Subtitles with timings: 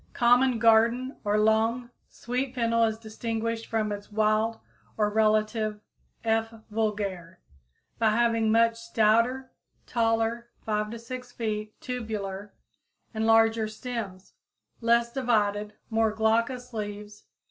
[0.13, 4.55] _Common garden or long, sweet fennel is distinguished from its wild
[4.97, 5.79] or better relative
[6.23, 6.51] (F.
[6.71, 7.39] vulgare)
[7.99, 9.51] by having much stouter,
[9.85, 12.51] taller (5 to 6 feet) tubular
[13.13, 14.33] and larger stems,
[14.81, 17.25] less divided, more glaucous leaves.